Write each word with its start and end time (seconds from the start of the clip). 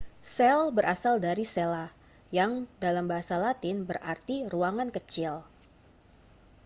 sel 0.35 0.61
berasal 0.77 1.15
dari 1.25 1.45
cella 1.53 1.87
yang 2.37 2.53
dalam 2.83 3.05
bahasa 3.11 3.35
latin 3.45 3.77
berarti 3.89 4.35
ruangan 4.53 4.89
kecil 4.95 5.33